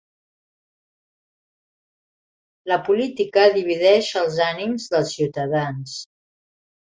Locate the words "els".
4.23-4.39